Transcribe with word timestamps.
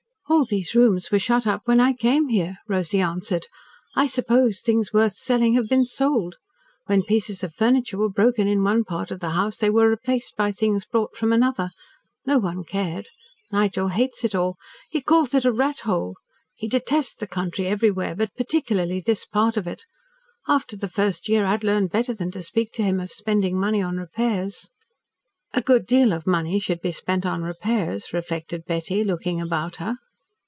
"All 0.29 0.45
these 0.45 0.73
rooms 0.73 1.11
were 1.11 1.19
shut 1.19 1.45
up 1.45 1.63
when 1.65 1.81
I 1.81 1.91
came 1.93 2.29
here," 2.29 2.57
Rosy 2.67 3.01
answered. 3.01 3.47
"I 3.95 4.07
suppose 4.07 4.61
things 4.61 4.93
worth 4.93 5.11
selling 5.11 5.55
have 5.55 5.67
been 5.67 5.85
sold. 5.85 6.37
When 6.85 7.03
pieces 7.03 7.43
of 7.43 7.53
furniture 7.53 7.97
were 7.97 8.09
broken 8.09 8.47
in 8.47 8.63
one 8.63 8.85
part 8.85 9.11
of 9.11 9.19
the 9.19 9.31
house, 9.31 9.57
they 9.57 9.69
were 9.69 9.89
replaced 9.89 10.37
by 10.37 10.51
things 10.53 10.85
brought 10.85 11.17
from 11.17 11.33
another. 11.33 11.69
No 12.25 12.37
one 12.39 12.63
cared. 12.63 13.09
Nigel 13.51 13.89
hates 13.89 14.23
it 14.23 14.33
all. 14.33 14.55
He 14.89 15.01
calls 15.01 15.33
it 15.35 15.43
a 15.43 15.51
rathole. 15.51 16.15
He 16.55 16.69
detests 16.69 17.13
the 17.15 17.27
country 17.27 17.67
everywhere, 17.67 18.15
but 18.15 18.33
particularly 18.35 19.01
this 19.01 19.25
part 19.25 19.57
of 19.57 19.67
it. 19.67 19.83
After 20.47 20.77
the 20.77 20.89
first 20.89 21.27
year 21.27 21.45
I 21.45 21.51
had 21.51 21.63
learned 21.65 21.91
better 21.91 22.13
than 22.13 22.31
to 22.31 22.41
speak 22.41 22.71
to 22.75 22.83
him 22.83 23.01
of 23.01 23.11
spending 23.11 23.59
money 23.59 23.81
on 23.81 23.97
repairs." 23.97 24.71
"A 25.53 25.61
good 25.61 25.85
deal 25.85 26.13
of 26.13 26.25
money 26.25 26.57
should 26.57 26.79
be 26.81 26.93
spent 26.93 27.25
on 27.25 27.43
repairs," 27.43 28.13
reflected 28.13 28.63
Betty, 28.65 29.03
looking 29.03 29.41
about 29.41 29.75
her. 29.75 29.97